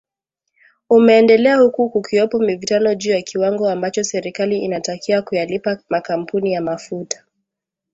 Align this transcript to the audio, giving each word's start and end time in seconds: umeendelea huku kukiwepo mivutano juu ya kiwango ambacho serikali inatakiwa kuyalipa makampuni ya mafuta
umeendelea 0.89 1.55
huku 1.57 1.89
kukiwepo 1.89 2.39
mivutano 2.39 2.95
juu 2.95 3.11
ya 3.11 3.21
kiwango 3.21 3.69
ambacho 3.69 4.03
serikali 4.03 4.57
inatakiwa 4.59 5.21
kuyalipa 5.21 5.83
makampuni 5.89 6.53
ya 6.53 6.61
mafuta 6.61 7.23